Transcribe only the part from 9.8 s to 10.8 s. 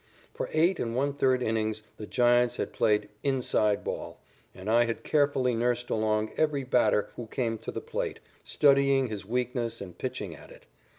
pitching at it.